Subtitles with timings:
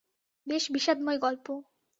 [0.47, 1.45] বেশ বিষাদময় গল্প।